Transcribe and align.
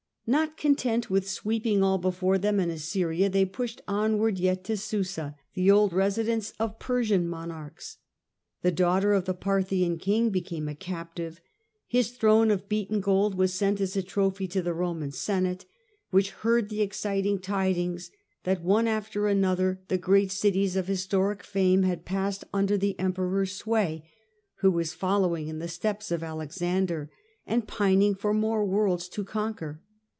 N 0.27 0.35
ot 0.37 0.55
content 0.55 1.09
with 1.09 1.27
sweeping 1.29 1.83
all 1.83 1.97
before 1.97 2.37
them 2.37 2.57
in 2.61 2.69
Assyria, 2.69 3.27
they 3.29 3.43
pushed 3.43 3.81
onward 3.85 4.37
yet 4.39 4.63
to 4.63 4.77
Susa, 4.77 5.35
the 5.55 5.69
old 5.69 5.91
residence 5.91 6.53
of 6.57 6.79
Persian 6.79 7.27
monarchs. 7.27 7.97
The 8.61 8.71
daughter 8.71 9.11
of 9.11 9.25
the 9.25 9.33
Parthian 9.33 9.97
king 9.97 10.29
became 10.29 10.69
a 10.69 10.75
captive; 10.75 11.41
his 11.85 12.11
throne 12.11 12.49
of 12.49 12.69
beaten 12.69 13.01
gold 13.01 13.35
was 13.35 13.53
sent 13.53 13.81
as 13.81 13.97
a 13.97 14.01
trophy 14.03 14.47
to 14.49 14.61
the 14.61 14.73
Roman 14.73 15.11
Senate, 15.11 15.65
which 16.11 16.29
heard 16.31 16.69
the 16.69 16.81
exciting 16.81 17.37
tidings 17.37 18.09
that 18.45 18.63
one 18.63 18.87
after 18.87 19.27
another 19.27 19.81
the 19.89 19.97
great 19.97 20.31
cities 20.31 20.77
of 20.77 20.87
historic 20.87 21.43
fame 21.43 21.83
had 21.83 22.05
passed 22.05 22.45
under 22.53 22.77
the 22.77 22.97
Emperor's 22.97 23.51
sway, 23.53 24.09
who 24.59 24.71
was 24.71 24.93
following 24.93 25.49
in 25.49 25.59
the 25.59 25.67
steps 25.67 26.09
of 26.09 26.23
Alex 26.23 26.61
ander 26.61 27.11
and 27.45 27.67
pining 27.67 28.15
for 28.15 28.33
more 28.33 28.63
worlds 28.63 29.09
to 29.09 29.25
conquer. 29.25 29.81